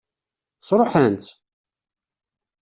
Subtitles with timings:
[0.67, 1.31] Sṛuḥen-tt?